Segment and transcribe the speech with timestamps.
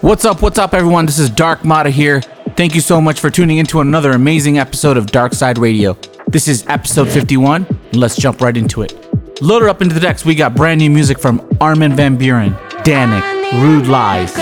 [0.00, 1.06] What's up, what's up, everyone?
[1.06, 2.20] This is Darkmada here.
[2.56, 5.94] Thank you so much for tuning into another amazing episode of DARKSYDE Radio.
[6.28, 8.94] This is episode 51, and let's jump right into it.
[9.42, 13.60] Loaded up into the decks, we got brand new music from Armin van Buuren, Dannic,
[13.60, 14.36] Rude Lies,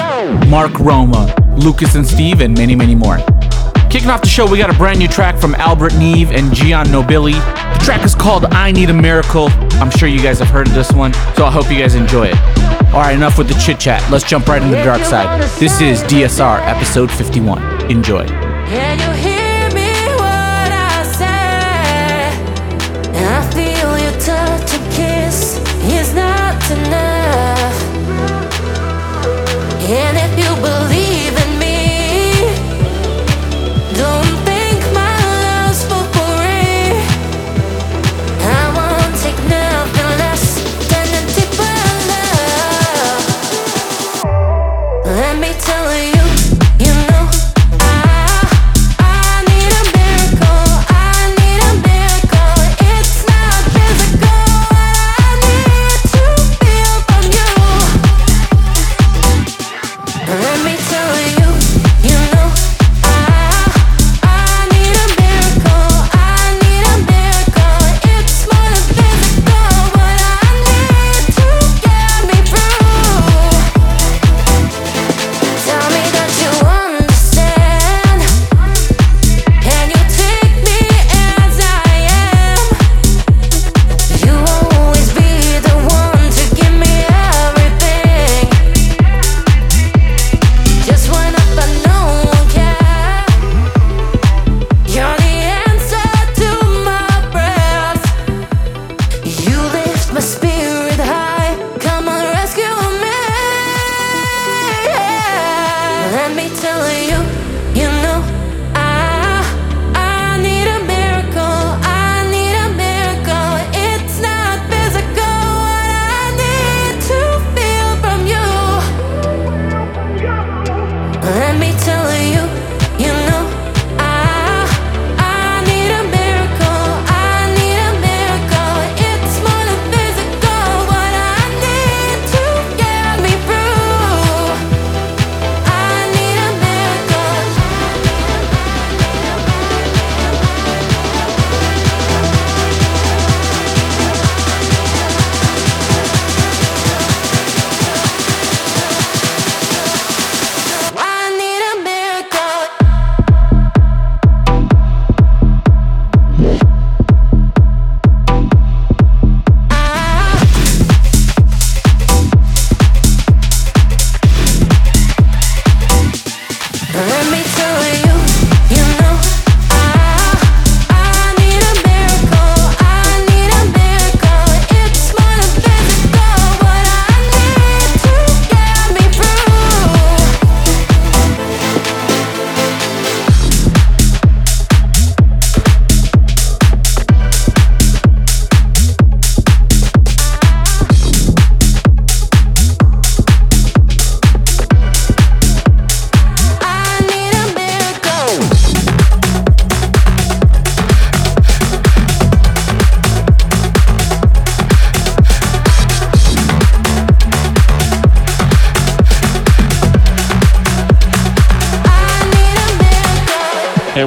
[0.50, 3.16] Mark Roma, Lucas and Steve, and many, many more.
[3.88, 6.84] Kicking off the show, we got a brand new track from Albert Neve and Gian
[6.88, 7.32] Nobilee.
[7.78, 9.48] The track is called I Need a Miracle.
[9.80, 12.26] I'm sure you guys have heard of this one, so I hope you guys enjoy
[12.34, 12.75] it.
[12.92, 14.08] Alright, enough with the chit chat.
[14.10, 15.42] Let's jump right into the dark side.
[15.60, 17.90] This is DSR episode 51.
[17.90, 18.24] Enjoy.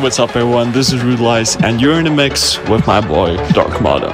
[0.02, 0.72] What's up, everyone?
[0.72, 4.10] This is RudeLies, and you're in the mix with my boy, Darkmada.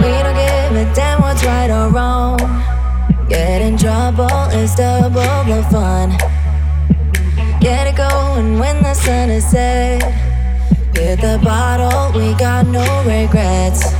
[0.00, 2.36] We don't give a damn what's right or wrong.
[3.28, 6.10] Get in trouble is double the fun.
[7.58, 10.02] Get it going when the sun is set.
[10.94, 13.97] Hit the bottle, we got no regrets.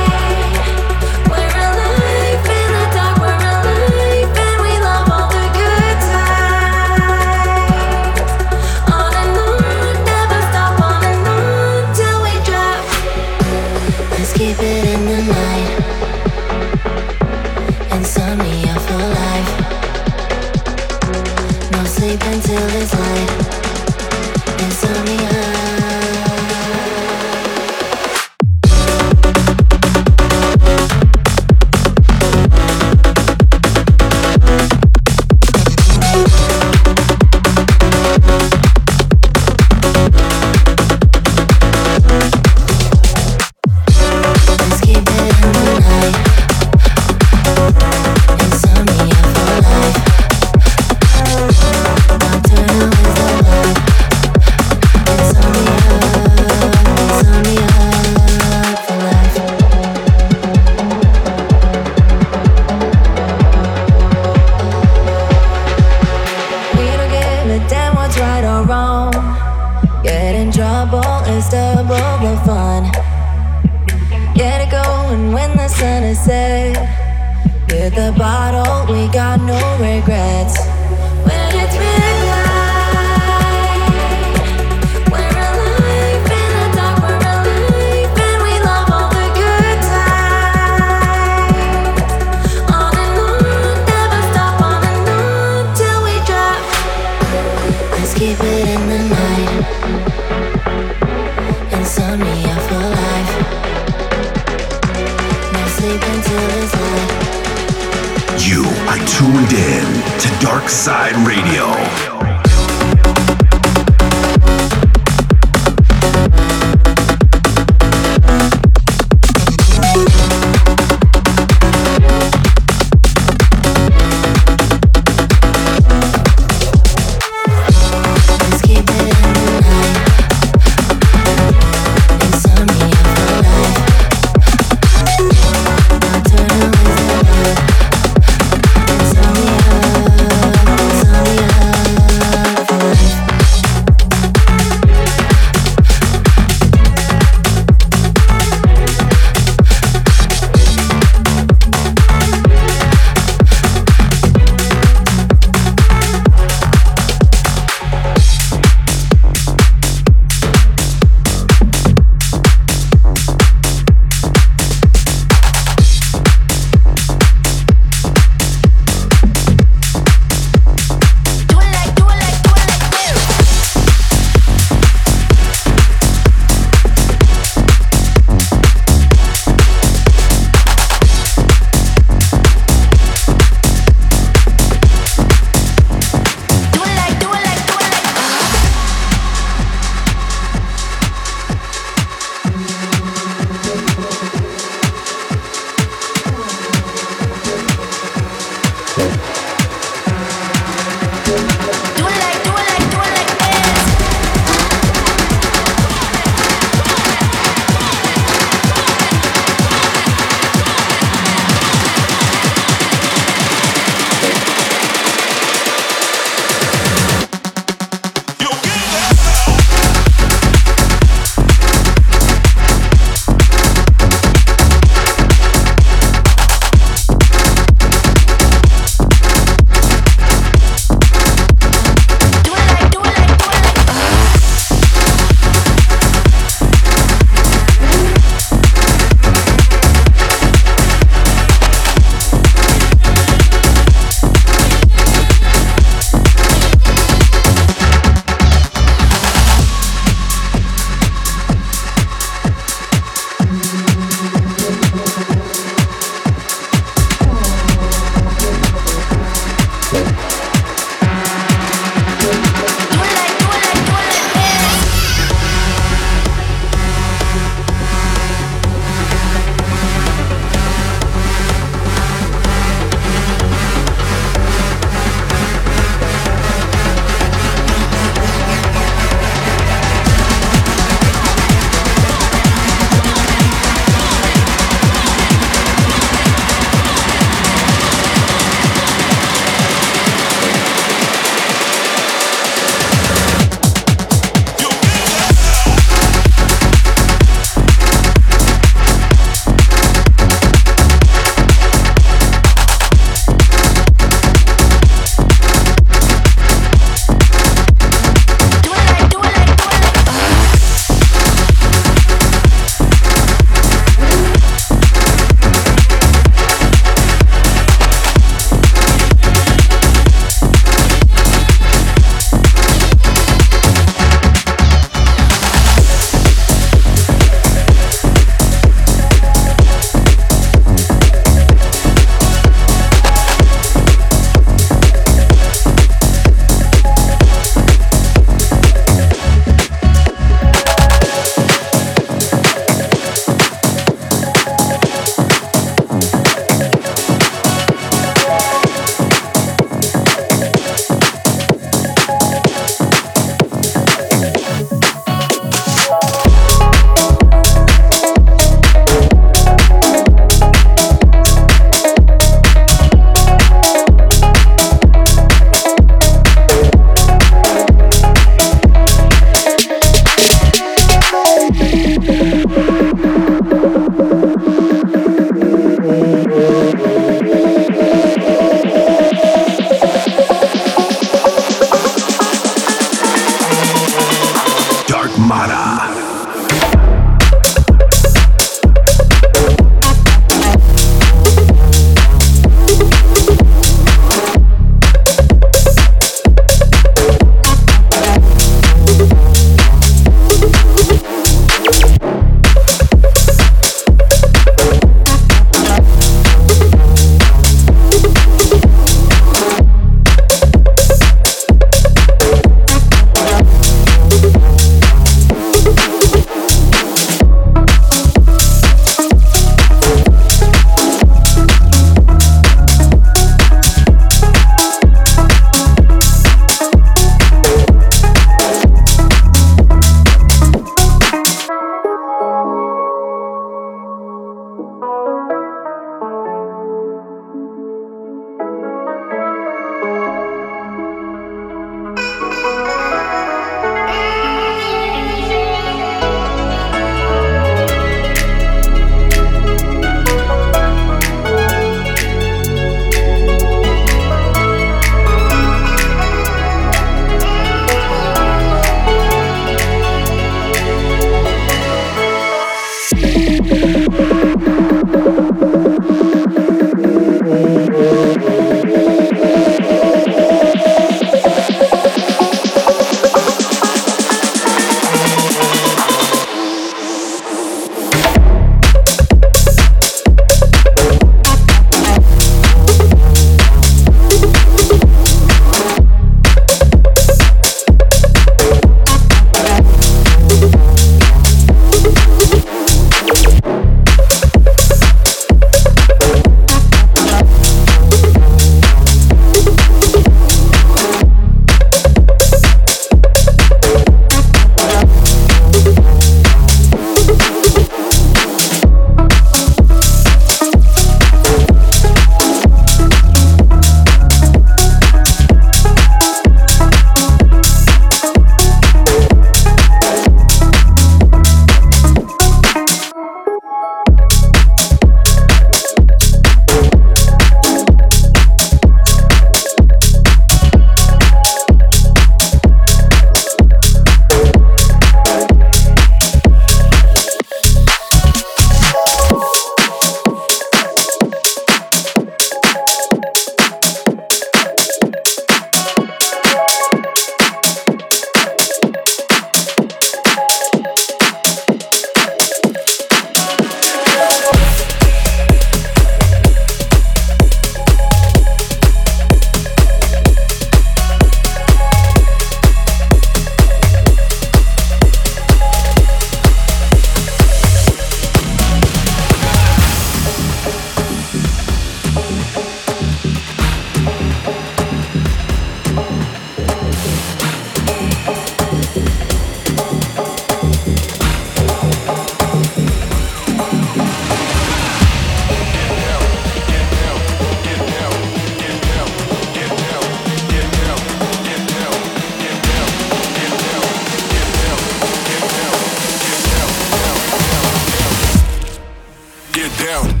[599.57, 600.00] down.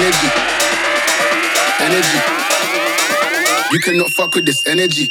[0.00, 0.28] Energy.
[1.78, 2.18] Energy.
[3.70, 5.10] You cannot fuck with this energy.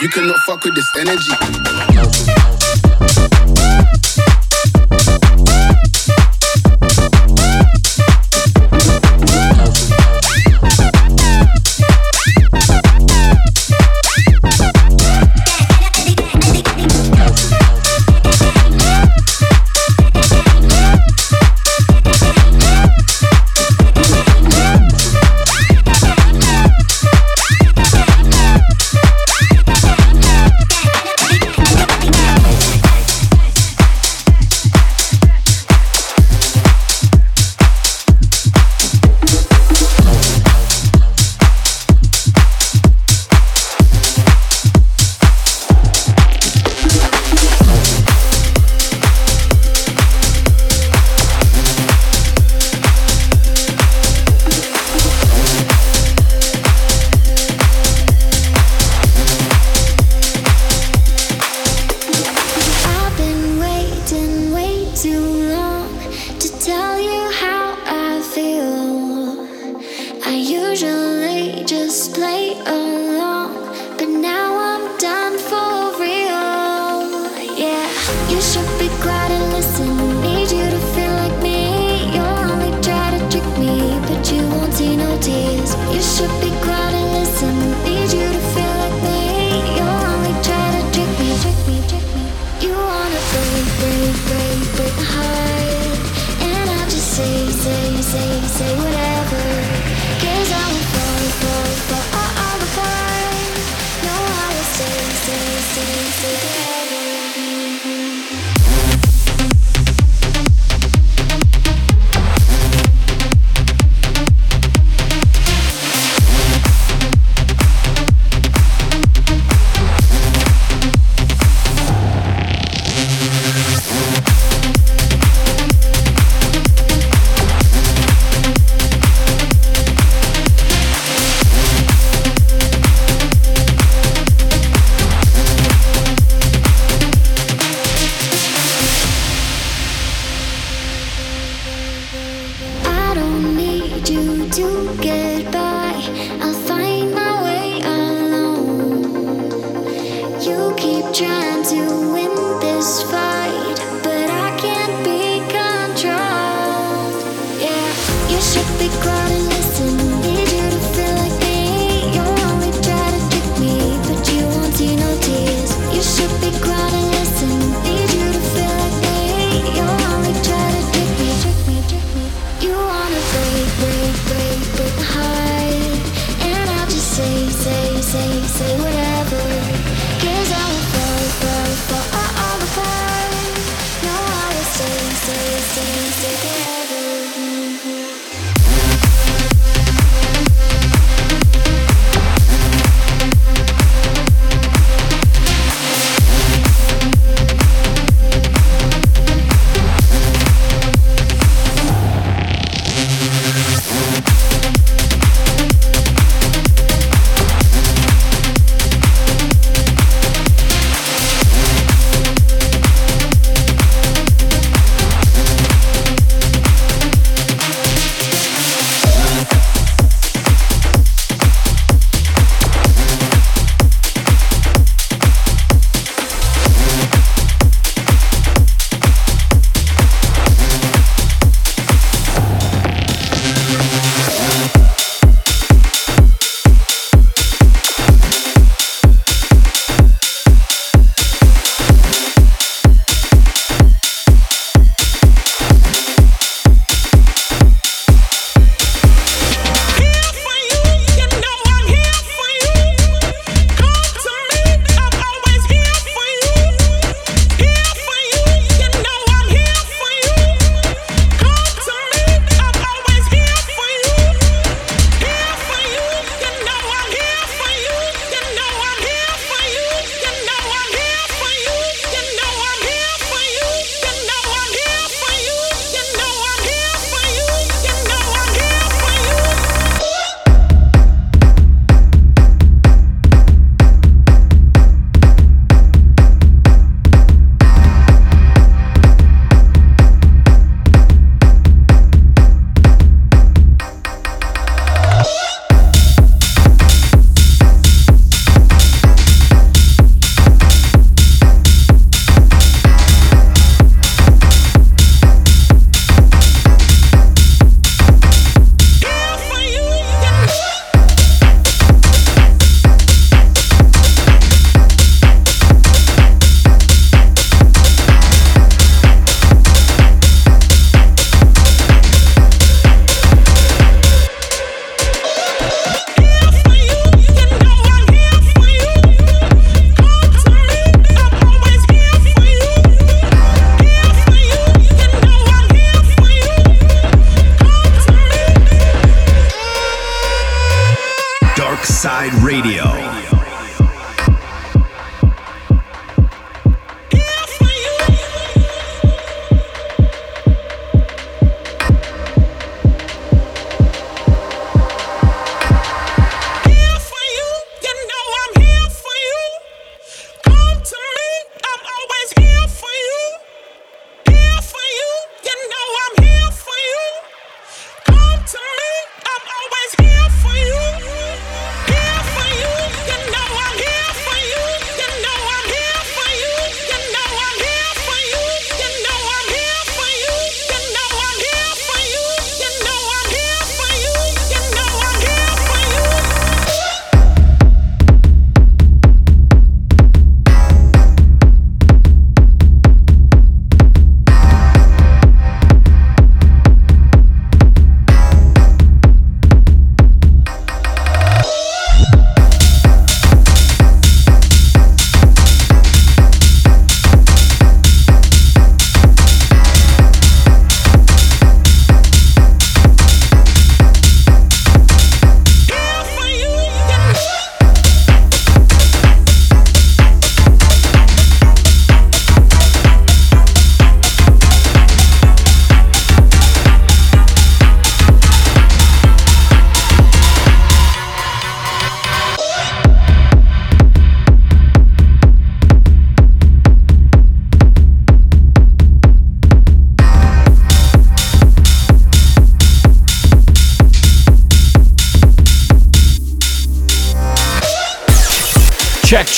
[0.00, 2.57] You cannot fuck with this energy.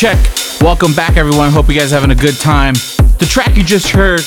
[0.01, 0.17] Check.
[0.63, 1.51] Welcome back, everyone.
[1.51, 2.73] Hope you guys are having a good time.
[3.19, 4.23] The track you just heard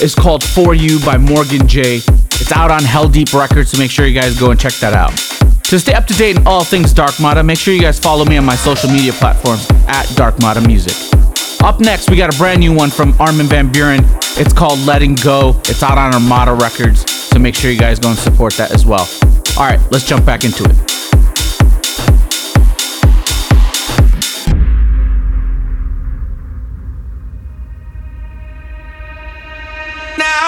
[0.00, 2.40] is called For You by MorganJ.
[2.40, 4.94] It's out on Hell Deep Records, so make sure you guys go and check that
[4.94, 5.14] out.
[5.64, 8.38] To stay up to date in all things Darkmada, make sure you guys follow me
[8.38, 10.96] on my social media platforms at Darkmada Music.
[11.62, 14.00] Up next, we got a brand new one from Armin van Buuren.
[14.40, 15.60] It's called Letting Go.
[15.66, 18.86] It's out on Armada Records, so make sure you guys go and support that as
[18.86, 19.06] well.
[19.58, 20.97] All right, let's jump back into it.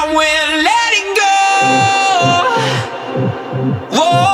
[0.02, 1.08] I went letting
[3.90, 4.00] go.
[4.00, 4.29] Whoa.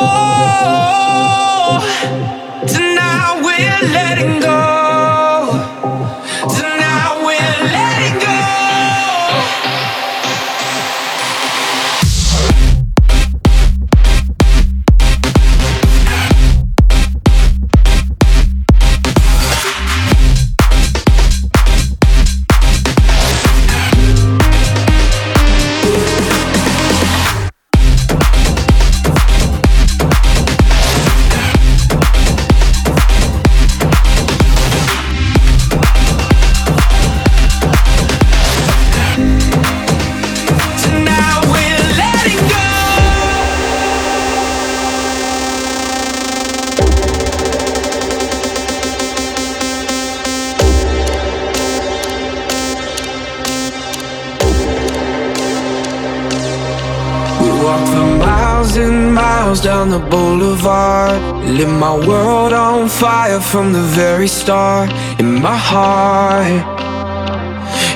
[59.67, 61.21] Down the boulevard.
[61.45, 64.91] Lit my world on fire from the very start.
[65.19, 66.63] In my heart,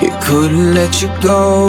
[0.03, 1.69] it couldn't let you go.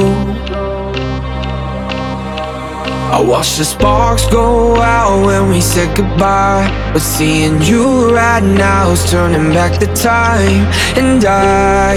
[3.15, 6.67] I watched the sparks go out when we said goodbye.
[6.93, 10.63] But seeing you right now is turning back the time.
[11.01, 11.95] And I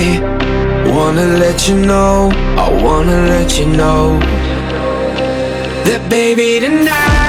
[0.94, 2.30] wanna let you know,
[2.64, 4.43] I wanna let you know
[6.08, 7.23] baby tonight.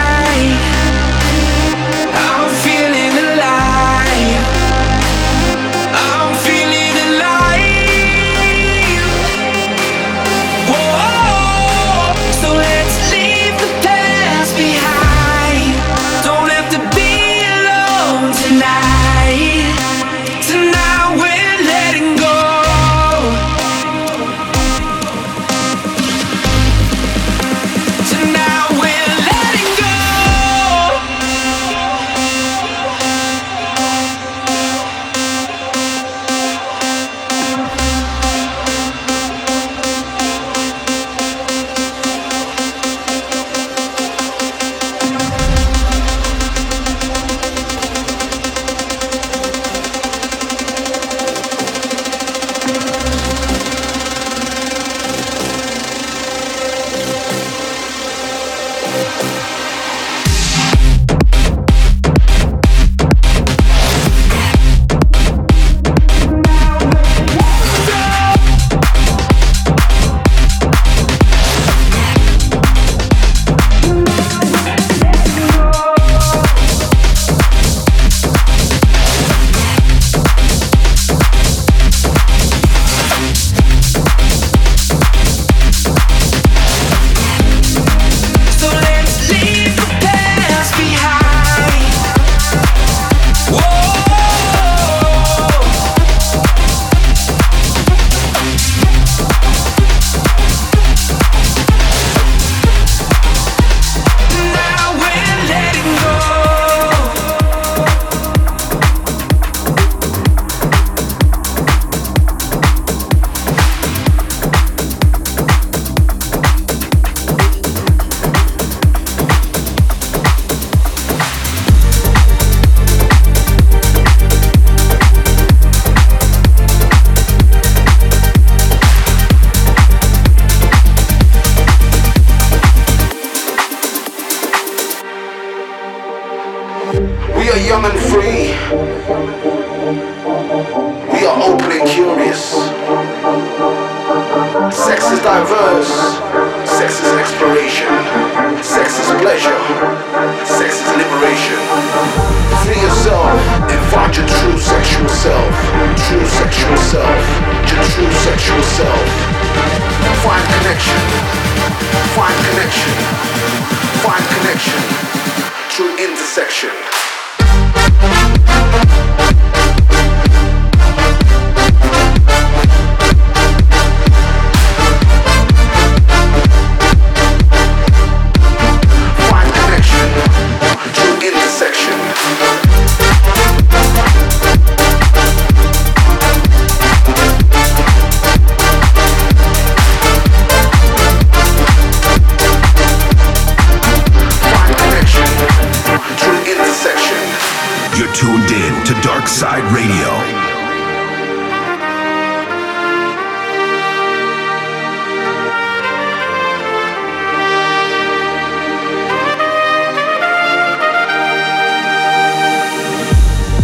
[199.06, 200.10] DARKSYDE Radio.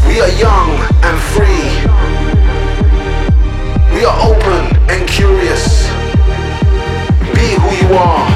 [0.08, 0.70] We are young
[1.02, 1.70] and free.
[3.96, 5.88] We are open and curious.
[7.34, 8.31] Be who you are.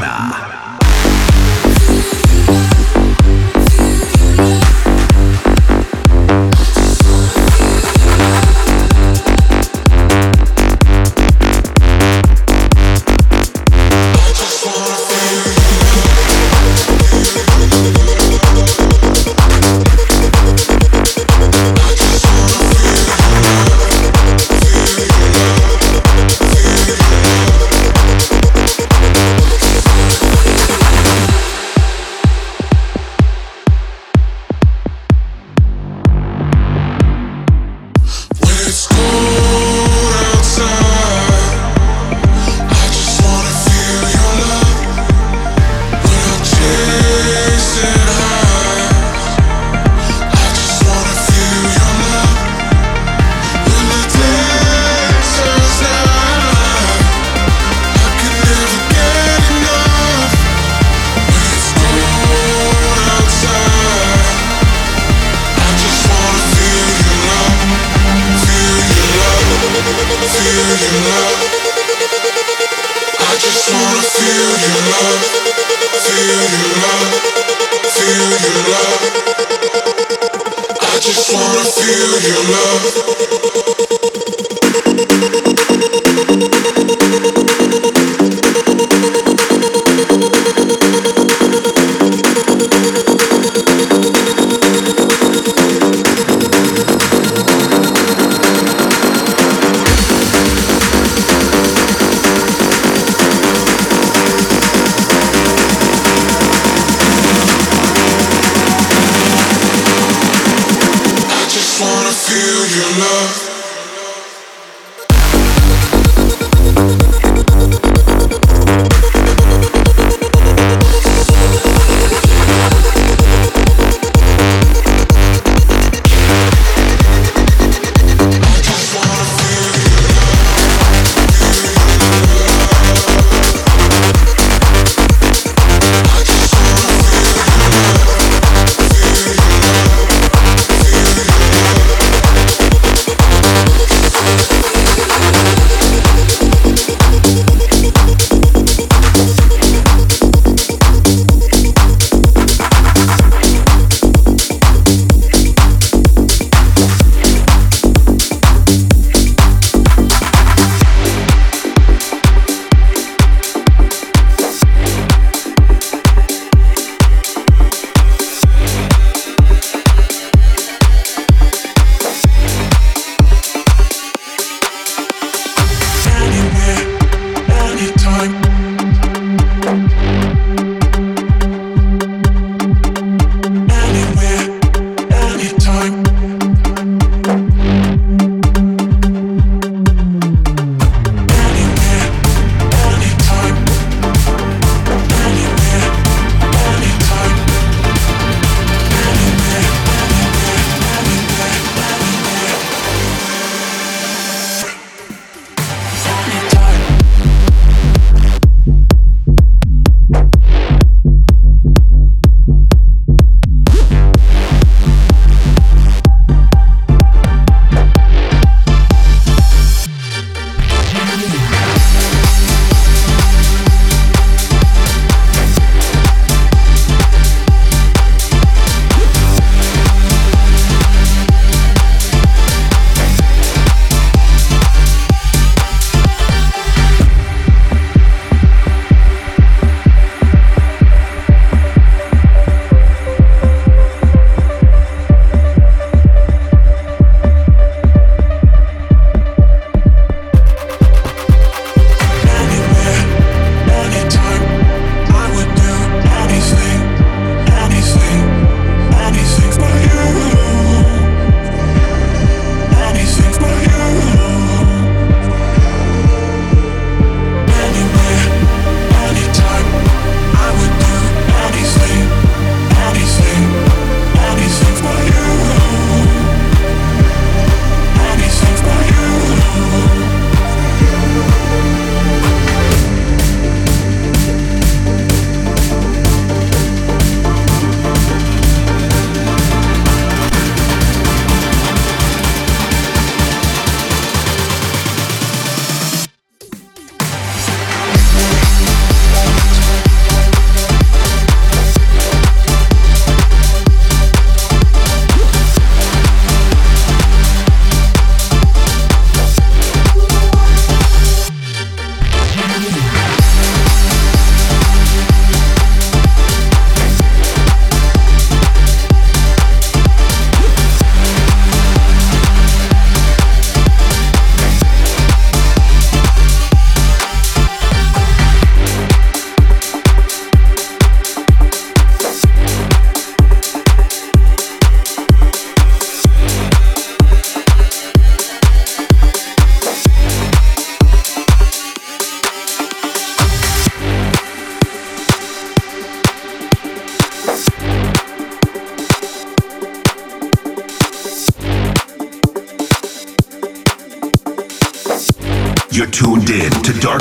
[0.00, 0.39] Mata.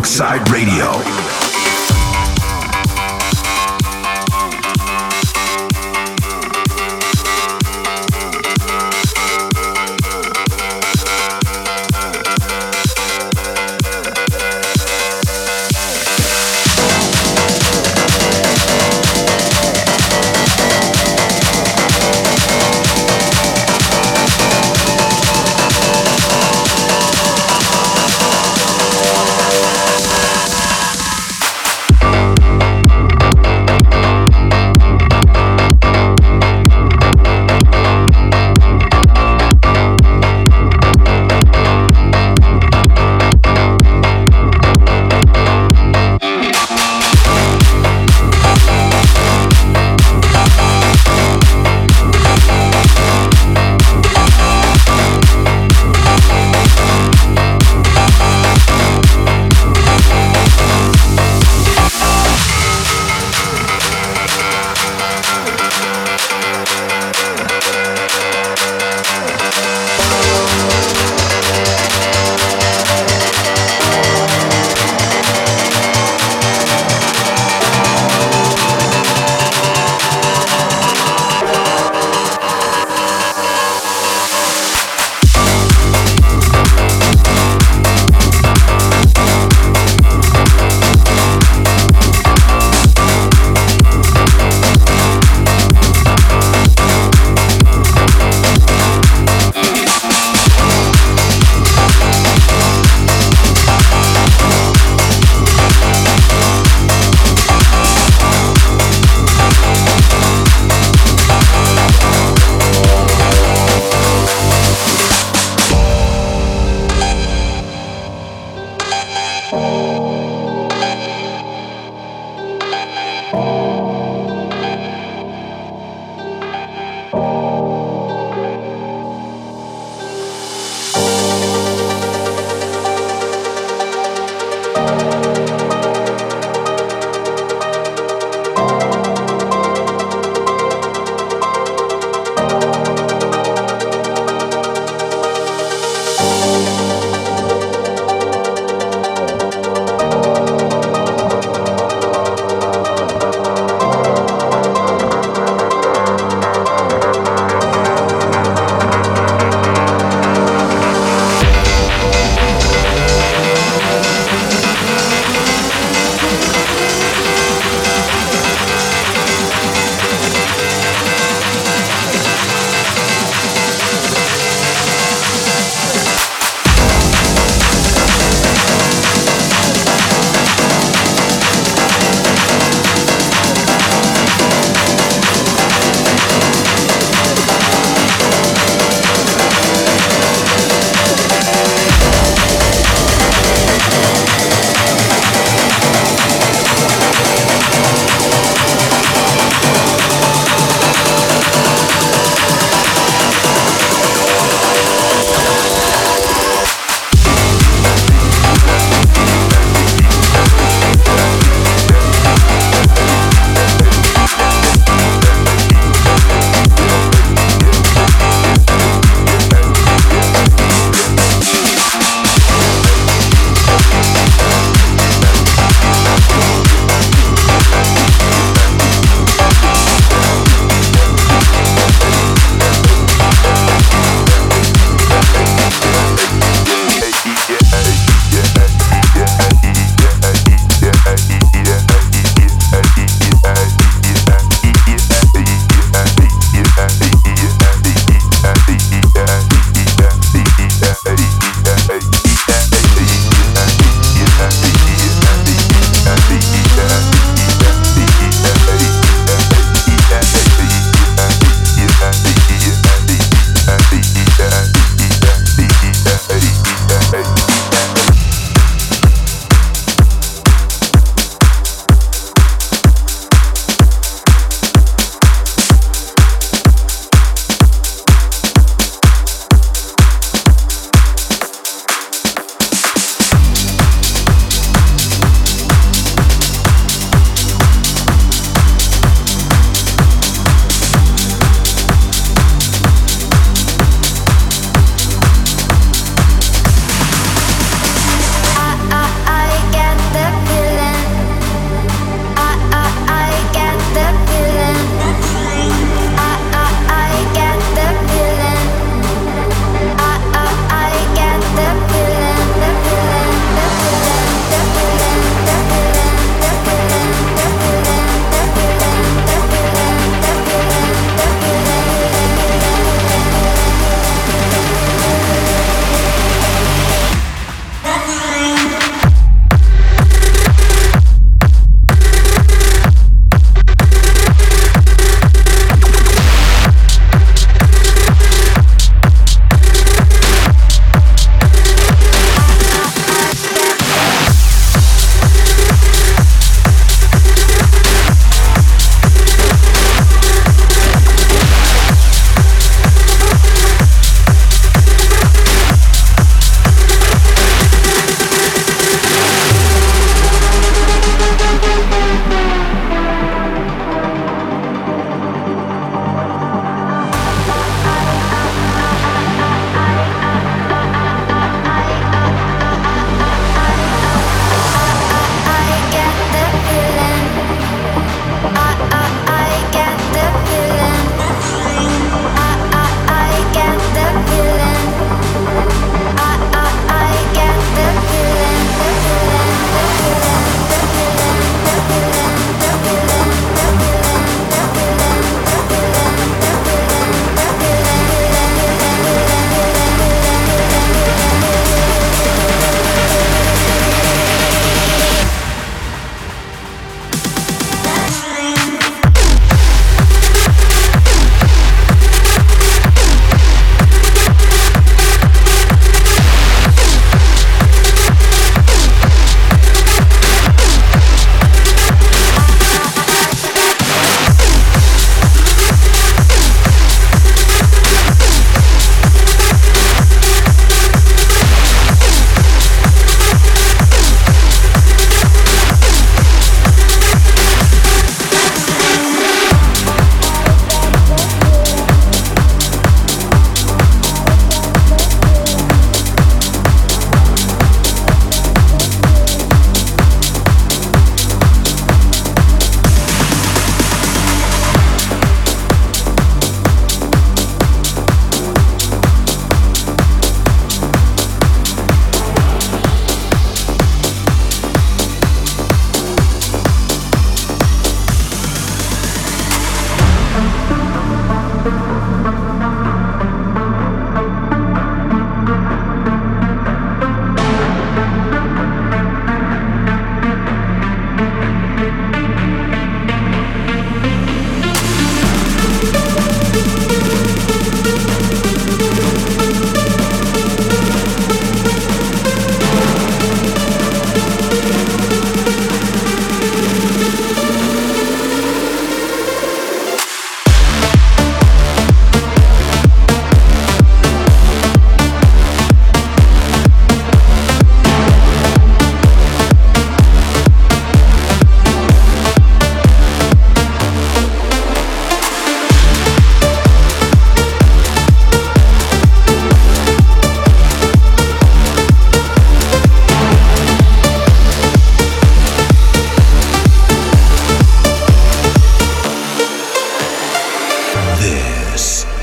[0.09, 0.48] Side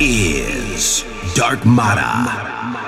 [0.01, 2.86] is Darkmada.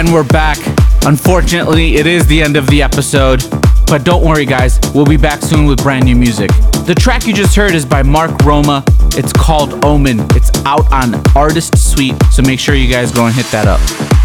[0.00, 0.56] And we're back.
[1.04, 3.44] Unfortunately, it is the end of the episode,
[3.86, 4.80] but don't worry, guys.
[4.94, 6.50] We'll be back soon with brand new music.
[6.86, 8.82] The track you just heard is by Mark Roma.
[9.12, 10.20] It's called Omen.
[10.30, 13.78] It's out on Artist Suite, so make sure you guys go and hit that up.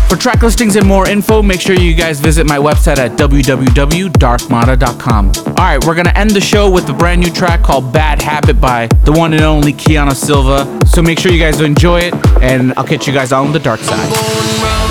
[0.07, 5.31] For track listings and more info, make sure you guys visit my website at www.darkmada.com.
[5.45, 8.61] All right, we're gonna end the show with a brand new track called Bad Habit
[8.61, 10.79] by the one and only Keanu Silva.
[10.87, 13.81] So make sure you guys enjoy it, and I'll catch you guys on the dark
[13.81, 14.84] side.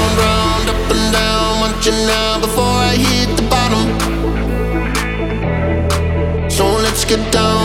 [1.85, 3.85] Down, now before I hit the bottom.
[6.51, 7.64] So let's get down,